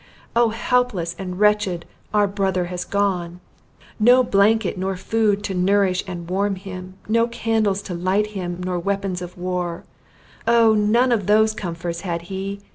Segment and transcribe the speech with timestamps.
[0.35, 3.39] Oh helpless and wretched, our brother has gone!
[3.99, 8.79] No blanket nor food to nourish and warm him; nor candles to light him, nor
[8.79, 9.83] weapons of war:
[10.47, 12.61] Oh, none of those comforts had he!